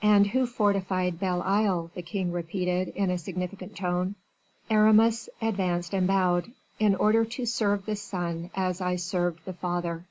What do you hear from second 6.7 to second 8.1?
"In order to serve the